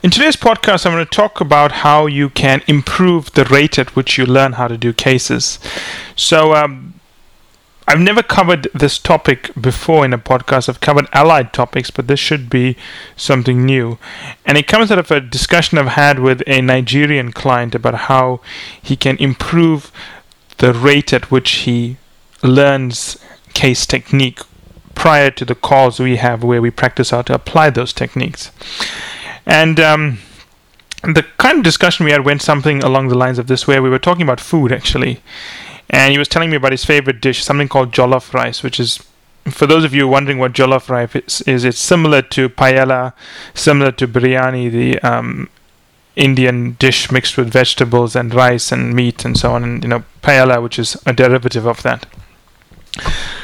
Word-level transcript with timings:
In 0.00 0.12
today's 0.12 0.36
podcast, 0.36 0.86
I'm 0.86 0.92
going 0.92 1.04
to 1.04 1.10
talk 1.10 1.40
about 1.40 1.72
how 1.72 2.06
you 2.06 2.30
can 2.30 2.62
improve 2.68 3.32
the 3.32 3.44
rate 3.44 3.80
at 3.80 3.96
which 3.96 4.16
you 4.16 4.26
learn 4.26 4.52
how 4.52 4.68
to 4.68 4.78
do 4.78 4.92
cases. 4.92 5.58
So, 6.14 6.54
um, 6.54 7.00
I've 7.88 7.98
never 7.98 8.22
covered 8.22 8.68
this 8.72 8.96
topic 8.96 9.50
before 9.60 10.04
in 10.04 10.12
a 10.12 10.18
podcast. 10.18 10.68
I've 10.68 10.80
covered 10.80 11.08
allied 11.12 11.52
topics, 11.52 11.90
but 11.90 12.06
this 12.06 12.20
should 12.20 12.48
be 12.48 12.76
something 13.16 13.66
new. 13.66 13.98
And 14.46 14.56
it 14.56 14.68
comes 14.68 14.92
out 14.92 15.00
of 15.00 15.10
a 15.10 15.20
discussion 15.20 15.78
I've 15.78 15.88
had 15.88 16.20
with 16.20 16.44
a 16.46 16.60
Nigerian 16.60 17.32
client 17.32 17.74
about 17.74 17.94
how 17.94 18.40
he 18.80 18.94
can 18.94 19.16
improve 19.16 19.90
the 20.58 20.72
rate 20.72 21.12
at 21.12 21.32
which 21.32 21.50
he 21.66 21.96
learns 22.40 23.18
case 23.52 23.84
technique 23.84 24.42
prior 24.94 25.32
to 25.32 25.44
the 25.44 25.56
calls 25.56 25.98
we 25.98 26.16
have 26.16 26.44
where 26.44 26.62
we 26.62 26.70
practice 26.70 27.10
how 27.10 27.22
to 27.22 27.34
apply 27.34 27.70
those 27.70 27.92
techniques. 27.92 28.52
And 29.48 29.80
um, 29.80 30.18
the 31.02 31.24
kind 31.38 31.58
of 31.58 31.64
discussion 31.64 32.04
we 32.04 32.12
had 32.12 32.24
went 32.24 32.42
something 32.42 32.84
along 32.84 33.08
the 33.08 33.16
lines 33.16 33.38
of 33.38 33.46
this, 33.46 33.66
where 33.66 33.82
we 33.82 33.88
were 33.88 33.98
talking 33.98 34.22
about 34.22 34.40
food 34.40 34.70
actually, 34.70 35.20
and 35.90 36.12
he 36.12 36.18
was 36.18 36.28
telling 36.28 36.50
me 36.50 36.56
about 36.56 36.72
his 36.72 36.84
favorite 36.84 37.20
dish, 37.20 37.42
something 37.42 37.66
called 37.66 37.90
jollof 37.90 38.34
rice, 38.34 38.62
which 38.62 38.78
is 38.78 39.02
for 39.46 39.66
those 39.66 39.84
of 39.84 39.94
you 39.94 40.06
wondering 40.06 40.38
what 40.38 40.52
jollof 40.52 40.90
rice 40.90 41.14
is, 41.14 41.40
is 41.42 41.64
it's 41.64 41.78
similar 41.78 42.20
to 42.20 42.50
paella, 42.50 43.14
similar 43.54 43.90
to 43.92 44.06
biryani, 44.06 44.70
the 44.70 45.00
um, 45.00 45.48
Indian 46.14 46.72
dish 46.78 47.10
mixed 47.10 47.38
with 47.38 47.50
vegetables 47.50 48.14
and 48.14 48.34
rice 48.34 48.70
and 48.70 48.92
meat 48.94 49.24
and 49.24 49.38
so 49.38 49.52
on, 49.52 49.64
and 49.64 49.82
you 49.82 49.88
know 49.88 50.04
paella, 50.22 50.62
which 50.62 50.78
is 50.78 51.00
a 51.06 51.14
derivative 51.14 51.66
of 51.66 51.82
that. 51.84 52.04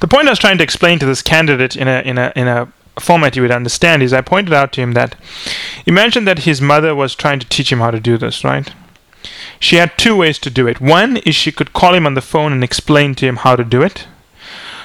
The 0.00 0.08
point 0.08 0.26
I 0.26 0.30
was 0.32 0.38
trying 0.38 0.58
to 0.58 0.64
explain 0.64 0.98
to 0.98 1.06
this 1.06 1.22
candidate 1.22 1.74
in 1.74 1.88
a 1.88 2.00
in 2.00 2.18
a 2.18 2.32
in 2.36 2.48
a 2.48 2.70
format 2.98 3.36
you 3.36 3.42
would 3.42 3.50
understand 3.50 4.02
is 4.02 4.12
I 4.12 4.20
pointed 4.20 4.54
out 4.54 4.72
to 4.72 4.80
him 4.80 4.92
that 4.92 5.16
imagine 5.86 6.24
that 6.24 6.40
his 6.40 6.60
mother 6.60 6.94
was 6.94 7.14
trying 7.14 7.38
to 7.40 7.48
teach 7.48 7.72
him 7.72 7.78
how 7.78 7.90
to 7.90 8.00
do 8.00 8.18
this, 8.18 8.44
right? 8.44 8.72
She 9.58 9.76
had 9.76 9.96
two 9.96 10.16
ways 10.16 10.38
to 10.40 10.50
do 10.50 10.66
it. 10.66 10.80
One 10.80 11.16
is 11.18 11.34
she 11.34 11.52
could 11.52 11.72
call 11.72 11.94
him 11.94 12.06
on 12.06 12.14
the 12.14 12.20
phone 12.20 12.52
and 12.52 12.62
explain 12.62 13.14
to 13.16 13.26
him 13.26 13.36
how 13.36 13.56
to 13.56 13.64
do 13.64 13.82
it, 13.82 14.06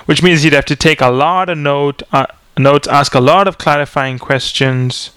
which 0.06 0.24
means 0.24 0.44
he'd 0.44 0.54
have 0.54 0.66
to 0.66 0.76
take 0.76 1.02
a 1.02 1.10
lot 1.10 1.50
of 1.50 1.58
note, 1.58 2.04
uh, 2.12 2.28
notes, 2.58 2.88
ask 2.88 3.14
a 3.14 3.20
lot 3.20 3.48
of 3.48 3.58
clarifying 3.58 4.20
questions, 4.20 5.12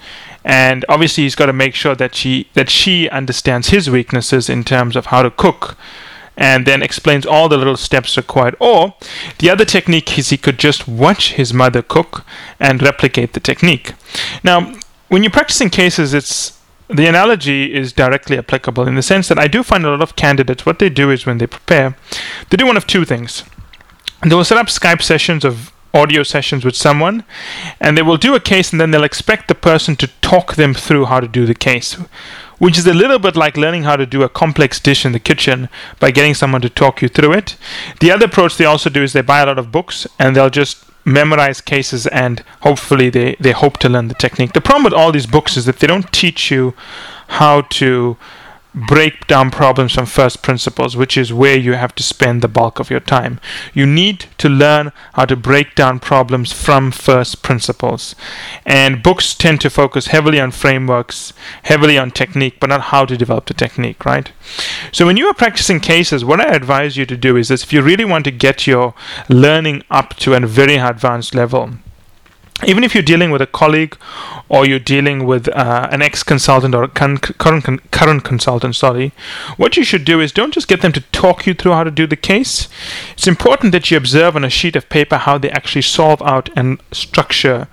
and 0.45 0.85
obviously 0.89 1.25
he's 1.25 1.35
got 1.35 1.47
to 1.47 1.53
make 1.53 1.75
sure 1.75 1.95
that 1.95 2.15
she 2.15 2.49
that 2.55 2.69
she 2.69 3.09
understands 3.09 3.69
his 3.69 3.89
weaknesses 3.89 4.51
in 4.51 4.65
terms 4.65 4.97
of 4.97 5.07
how 5.07 5.23
to 5.23 5.31
cook 5.31 5.77
and 6.37 6.67
then 6.67 6.83
explains 6.83 7.25
all 7.25 7.49
the 7.49 7.57
little 7.57 7.77
steps 7.77 8.17
required. 8.17 8.57
Or 8.59 8.95
the 9.39 9.51
other 9.51 9.65
technique 9.65 10.19
is 10.19 10.31
he 10.31 10.37
could 10.37 10.59
just 10.59 10.89
watch 10.89 11.35
his 11.35 11.55
mother 11.55 11.81
cook 11.81 12.25
and 12.59 12.83
replicate 12.83 13.33
the 13.33 13.41
technique. 13.41 13.95
Now, 14.43 14.75
when 15.09 15.23
you're 15.23 15.31
practicing 15.31 15.71
cases, 15.71 16.15
it's 16.15 16.59
the 16.89 17.07
analogy 17.07 17.75
is 17.75 17.93
directly 17.93 18.37
applicable 18.37 18.87
in 18.87 18.95
the 18.95 19.03
sense 19.03 19.29
that 19.29 19.39
I 19.39 19.49
do 19.49 19.63
find 19.63 19.85
a 19.85 19.91
lot 19.91 20.03
of 20.03 20.17
candidates 20.17 20.67
what 20.67 20.79
they 20.79 20.91
do 20.91 21.11
is 21.11 21.25
when 21.25 21.39
they 21.39 21.47
prepare, 21.47 21.97
they 22.51 22.57
do 22.57 22.67
one 22.67 22.77
of 22.77 22.87
two 22.87 23.05
things. 23.05 23.43
They 24.23 24.35
will 24.35 24.45
set 24.45 24.59
up 24.59 24.67
Skype 24.67 25.03
sessions 25.03 25.45
of 25.45 25.73
audio 25.95 26.23
sessions 26.23 26.65
with 26.65 26.77
someone 26.77 27.25
and 27.81 27.97
they 27.97 28.03
will 28.03 28.17
do 28.17 28.35
a 28.35 28.41
case 28.41 28.73
and 28.73 28.81
then 28.81 28.91
they'll 28.91 29.05
expect 29.05 29.49
the 29.49 29.55
person 29.55 29.97
to 29.97 30.09
talk 30.21 30.57
them 30.57 30.75
through 30.75 31.07
how 31.07 31.21
to 31.21 31.29
do 31.29 31.47
the 31.47 31.55
case 31.55 31.97
which 32.59 32.79
is 32.79 32.87
a 32.87 32.95
little 32.95 33.19
bit 33.19 33.37
like 33.37 33.57
learning 33.57 33.85
how 33.85 33.97
to 33.97 34.07
do 34.07 34.23
a 34.23 34.29
complex 34.29 34.81
dish 34.81 35.05
in 35.05 35.13
the 35.13 35.19
kitchen 35.19 35.69
by 36.01 36.11
getting 36.11 36.35
someone 36.35 36.61
to 36.61 36.71
talk 36.71 37.03
you 37.03 37.09
through 37.09 37.33
it. 37.33 37.57
The 38.01 38.11
other 38.11 38.27
approach 38.27 38.57
they 38.57 38.65
also 38.65 38.91
do 38.91 39.03
is 39.03 39.13
they 39.13 39.23
buy 39.23 39.41
a 39.41 39.47
lot 39.47 39.59
of 39.59 39.73
books 39.73 40.07
and 40.19 40.35
they'll 40.35 40.51
just 40.51 40.85
memorize 41.05 41.61
cases 41.61 42.07
and 42.07 42.43
hopefully 42.61 43.11
they, 43.11 43.37
they 43.41 43.53
hope 43.53 43.79
to 43.79 43.89
learn 43.89 44.09
the 44.09 44.15
technique. 44.15 44.53
The 44.53 44.61
problem 44.61 44.85
with 44.85 44.93
all 44.95 45.13
these 45.13 45.27
books 45.27 45.57
is 45.57 45.67
that 45.67 45.79
they 45.79 45.87
don't 45.87 46.11
teach 46.13 46.51
you 46.51 46.75
how 47.29 47.63
to 47.63 48.17
break 48.75 49.27
down 49.29 49.51
problems 49.51 49.93
from 49.93 50.07
first 50.07 50.43
principles, 50.43 50.97
which 50.97 51.17
is 51.17 51.33
where 51.33 51.57
you 51.57 51.75
have 51.75 51.95
to 51.95 52.03
spend 52.03 52.43
the 52.43 52.49
bulk 52.49 52.81
of 52.81 52.91
your 52.91 53.01
time. 53.01 53.41
You 53.73 53.87
need 53.87 54.27
to 54.39 54.49
learn 54.49 54.93
how 55.13 55.27
to 55.27 55.37
break 55.37 55.75
down 55.75 56.01
problems 56.01 56.53
from 56.53 56.91
first 56.91 57.43
principles. 57.43 58.17
And 58.67 59.03
books 59.03 59.35
tend 59.35 59.61
to 59.61 59.71
focus 59.71 60.09
heavily 60.09 60.41
on 60.41 60.51
frameworks, 60.51 61.33
heavily 61.63 61.97
on 61.97 62.11
technique, 62.11 62.59
but 62.59 62.71
not 62.71 62.81
how 62.93 63.05
to 63.05 63.17
develop 63.17 63.47
the 63.47 63.55
technique, 63.55 64.05
right? 64.05 64.33
So 64.93 65.07
when 65.07 65.17
you 65.17 65.27
are 65.27 65.35
practicing 65.35 65.81
cases, 65.81 66.25
what 66.25 66.41
I 66.41 66.55
advise 66.55 66.97
you 66.97 67.07
to 67.07 67.17
do 67.17 67.37
is 67.37 67.49
this 67.49 67.63
if 67.63 67.73
you 67.73 67.83
really 67.83 68.05
want 68.05 68.25
to 68.25 68.31
get 68.31 68.67
your 68.67 68.95
learning 69.29 69.85
up 69.91 70.15
to 70.17 70.35
a 70.35 70.41
very 70.41 70.77
advanced 70.77 71.35
level, 71.35 71.71
even 72.67 72.85
if 72.85 72.95
you're 72.95 73.03
dealing 73.03 73.31
with 73.31 73.43
a 73.43 73.47
colleague 73.47 73.97
or 74.49 74.67
you're 74.67 74.79
dealing 74.79 75.27
with 75.27 75.49
uh, 75.49 75.89
an 75.91 76.03
ex-consultant 76.03 76.75
or 76.75 76.85
a 76.85 76.89
con- 76.89 77.19
current 77.19 77.91
current 77.91 78.25
consultant, 78.25 78.77
sorry, 78.77 79.13
what 79.57 79.77
you 79.77 79.85
should 79.85 80.05
do 80.05 80.21
is 80.21 80.33
don't 80.33 80.55
just 80.55 80.69
get 80.69 80.83
them 80.83 80.93
to 80.93 81.01
talk 81.13 81.47
you 81.47 81.55
through 81.55 81.73
how 81.73 81.85
to 81.85 81.91
do 81.91 82.07
the 82.07 82.17
case. 82.17 82.69
It's 83.13 83.27
important 83.27 83.73
that 83.73 83.91
you 83.91 83.97
observe 83.97 84.37
on 84.37 84.45
a 84.45 84.51
sheet 84.51 84.77
of 84.77 84.89
paper 84.89 85.17
how 85.17 85.39
they 85.39 85.51
actually 85.51 85.83
solve 85.83 86.23
out 86.23 86.51
and 86.57 86.83
structure 86.93 87.69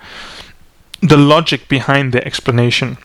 the 1.00 1.16
logic 1.16 1.68
behind 1.68 2.12
their 2.12 2.26
explanation. 2.26 2.96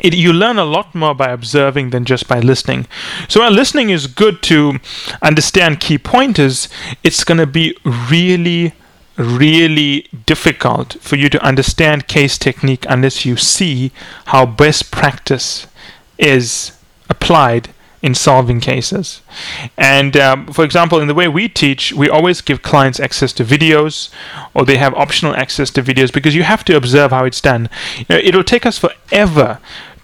It, 0.00 0.14
you 0.14 0.32
learn 0.32 0.58
a 0.58 0.64
lot 0.64 0.94
more 0.94 1.14
by 1.14 1.30
observing 1.30 1.90
than 1.90 2.04
just 2.04 2.28
by 2.28 2.40
listening. 2.40 2.86
So 3.26 3.40
while 3.40 3.50
listening 3.50 3.88
is 3.90 4.06
good 4.06 4.42
to 4.44 4.78
understand 5.22 5.80
key 5.80 5.98
pointers, 5.98 6.68
it's 7.02 7.24
going 7.24 7.38
to 7.38 7.46
be 7.46 7.76
really 7.84 8.74
really 9.18 10.06
difficult 10.26 10.96
for 11.00 11.16
you 11.16 11.28
to 11.28 11.44
understand 11.44 12.06
case 12.06 12.38
technique 12.38 12.86
unless 12.88 13.24
you 13.24 13.36
see 13.36 13.90
how 14.26 14.46
best 14.46 14.90
practice 14.90 15.66
is 16.18 16.72
applied 17.10 17.70
in 18.00 18.14
solving 18.14 18.60
cases. 18.60 19.20
And 19.76 20.16
um, 20.16 20.52
for 20.52 20.64
example, 20.64 21.00
in 21.00 21.08
the 21.08 21.14
way 21.14 21.26
we 21.26 21.48
teach, 21.48 21.92
we 21.92 22.08
always 22.08 22.40
give 22.40 22.62
clients 22.62 23.00
access 23.00 23.32
to 23.34 23.44
videos 23.44 24.10
or 24.54 24.64
they 24.64 24.76
have 24.76 24.94
optional 24.94 25.34
access 25.34 25.70
to 25.72 25.82
videos 25.82 26.12
because 26.12 26.34
you 26.34 26.44
have 26.44 26.64
to 26.66 26.76
observe 26.76 27.10
how 27.10 27.24
it's 27.24 27.40
done. 27.40 27.68
You 27.98 28.06
know, 28.10 28.16
it'll 28.18 28.44
take 28.44 28.66
us 28.66 28.78
forever 28.78 29.58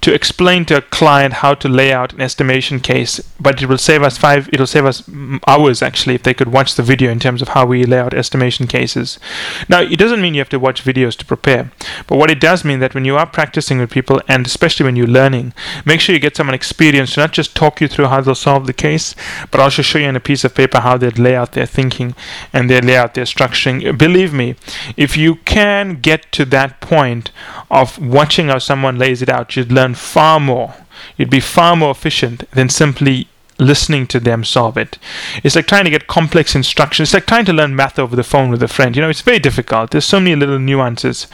to 0.05 0.13
explain 0.13 0.67
to 0.67 0.77
a 0.77 0.83
client 0.83 1.33
how 1.33 1.55
to 1.55 1.67
lay 1.67 1.91
out 1.91 2.13
an 2.13 2.21
estimation 2.21 2.79
case, 2.79 3.21
but 3.41 3.63
it 3.63 3.67
will 3.71 3.79
save 3.79 4.03
us 4.03 4.19
five, 4.19 4.51
it'll 4.53 4.67
save 4.67 4.85
us 4.85 5.03
hours 5.49 5.81
actually 5.81 6.15
if 6.15 6.23
they 6.23 6.35
could 6.35 6.53
watch 6.53 6.75
the 6.75 6.83
video 6.83 7.11
in 7.11 7.19
terms 7.19 7.41
of 7.41 7.49
how 7.49 7.65
we 7.65 7.85
lay 7.85 7.99
out 7.99 8.13
estimation 8.13 8.67
cases. 8.67 9.19
Now, 9.67 9.81
it 9.81 9.99
doesn't 9.99 10.21
mean 10.21 10.35
you 10.35 10.43
have 10.43 10.51
to 10.51 10.59
watch 10.59 10.85
videos 10.85 11.17
to 11.17 11.25
prepare, 11.25 11.73
but 12.07 12.19
what 12.19 12.31
it 12.31 12.39
does 12.39 12.67
mean 12.67 12.81
that 12.81 12.95
when 12.95 13.07
you 13.07 13.17
are 13.17 13.25
practicing 13.25 13.79
with 13.79 13.91
people, 13.91 14.21
and 14.29 14.45
especially 14.45 14.85
when 14.85 14.95
you're 14.95 15.07
learning, 15.07 15.55
make 15.87 16.01
sure 16.01 16.15
you 16.15 16.21
get 16.21 16.37
someone 16.37 16.53
experienced 16.53 17.15
to 17.15 17.21
not 17.21 17.33
just 17.33 17.57
talk 17.57 17.81
you 17.81 17.89
through 17.89 18.09
how 18.09 18.21
they'll 18.21 18.35
solve 18.35 18.67
the 18.67 18.75
case, 18.75 19.15
but 19.51 19.59
also 19.59 19.81
show 19.81 19.99
you 19.99 20.09
on 20.09 20.17
a 20.17 20.21
piece 20.21 20.45
of 20.45 20.55
paper 20.55 20.81
how 20.81 20.99
they'd 20.99 21.19
lay 21.19 21.35
out 21.35 21.53
their 21.53 21.65
thinking 21.65 22.15
and 22.53 22.69
they 22.69 22.79
lay 22.83 22.99
out 22.99 23.15
their 23.15 23.25
structuring. 23.25 23.97
Believe 23.97 24.35
me, 24.35 24.55
if 24.99 25.17
you 25.17 25.37
can 25.47 25.99
get 26.03 26.31
to 26.33 26.45
that 26.45 26.83
point 26.83 27.31
of 27.75 27.99
watching 27.99 28.49
how 28.49 28.59
someone 28.59 28.99
lays 28.99 29.21
it 29.21 29.29
out, 29.29 29.57
you'd 29.57 29.73
learn 29.73 29.95
far 29.95 30.39
more. 30.39 30.75
You'd 31.17 31.29
be 31.29 31.41
far 31.41 31.75
more 31.77 31.91
efficient 31.91 32.49
than 32.53 32.69
simply 32.69 33.29
listening 33.59 34.07
to 34.09 34.19
them 34.19 34.43
solve 34.43 34.77
it. 34.77 34.99
It's 35.43 35.55
like 35.55 35.67
trying 35.67 35.85
to 35.85 35.91
get 35.91 36.07
complex 36.07 36.55
instructions. 36.55 37.09
It's 37.09 37.15
like 37.15 37.27
trying 37.27 37.45
to 37.45 37.53
learn 37.53 37.77
math 37.77 37.99
over 37.99 38.17
the 38.17 38.25
phone 38.25 38.51
with 38.51 38.63
a 38.63 38.69
friend. 38.69 38.97
You 38.97 39.03
know, 39.03 39.09
it's 39.09 39.21
very 39.21 39.39
difficult. 39.39 39.91
There's 39.91 40.05
so 40.05 40.19
many 40.19 40.35
little 40.35 40.59
nuances. 40.59 41.27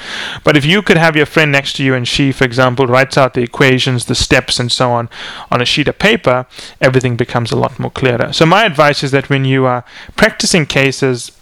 But 0.44 0.56
if 0.56 0.64
you 0.64 0.82
could 0.82 0.98
have 0.98 1.16
your 1.16 1.26
friend 1.26 1.50
next 1.50 1.74
to 1.76 1.84
you 1.84 1.94
and 1.94 2.06
she, 2.06 2.32
for 2.32 2.44
example, 2.44 2.86
writes 2.86 3.16
out 3.16 3.34
the 3.34 3.42
equations, 3.42 4.04
the 4.04 4.14
steps, 4.14 4.58
and 4.58 4.70
so 4.70 4.90
on 4.90 5.08
on 5.50 5.62
a 5.62 5.66
sheet 5.66 5.88
of 5.88 5.98
paper, 5.98 6.46
everything 6.80 7.16
becomes 7.16 7.52
a 7.52 7.56
lot 7.56 7.78
more 7.78 7.90
clearer. 7.90 8.32
So 8.32 8.44
my 8.44 8.64
advice 8.64 9.02
is 9.02 9.12
that 9.12 9.30
when 9.30 9.44
you 9.44 9.64
are 9.64 9.84
practicing 10.16 10.66
cases, 10.66 11.32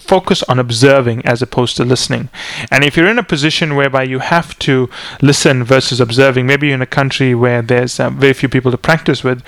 focus 0.00 0.42
on 0.44 0.58
observing 0.58 1.24
as 1.24 1.42
opposed 1.42 1.76
to 1.76 1.84
listening. 1.84 2.28
And 2.70 2.84
if 2.84 2.96
you're 2.96 3.08
in 3.08 3.18
a 3.18 3.22
position 3.22 3.76
whereby 3.76 4.02
you 4.04 4.18
have 4.18 4.58
to 4.60 4.88
listen 5.22 5.62
versus 5.62 6.00
observing, 6.00 6.46
maybe 6.46 6.68
you're 6.68 6.74
in 6.74 6.82
a 6.82 6.86
country 6.86 7.34
where 7.34 7.62
there's 7.62 8.00
uh, 8.00 8.10
very 8.10 8.32
few 8.32 8.48
people 8.48 8.70
to 8.70 8.78
practice 8.78 9.22
with, 9.22 9.42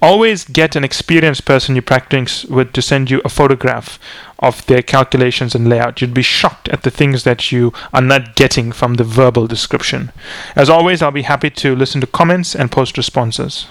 always 0.00 0.44
get 0.44 0.76
an 0.76 0.84
experienced 0.84 1.44
person 1.44 1.74
you 1.74 1.82
practice 1.82 2.44
with 2.44 2.72
to 2.72 2.82
send 2.82 3.10
you 3.10 3.20
a 3.24 3.28
photograph 3.28 3.98
of 4.38 4.64
their 4.66 4.82
calculations 4.82 5.54
and 5.54 5.68
layout. 5.68 6.00
You'd 6.00 6.14
be 6.14 6.22
shocked 6.22 6.68
at 6.68 6.82
the 6.82 6.90
things 6.90 7.24
that 7.24 7.50
you 7.50 7.72
are 7.92 8.02
not 8.02 8.36
getting 8.36 8.72
from 8.72 8.94
the 8.94 9.04
verbal 9.04 9.46
description. 9.46 10.12
As 10.54 10.68
always, 10.68 11.02
I'll 11.02 11.10
be 11.10 11.22
happy 11.22 11.50
to 11.50 11.74
listen 11.74 12.00
to 12.02 12.06
comments 12.06 12.54
and 12.54 12.70
post 12.70 12.96
responses. 12.96 13.66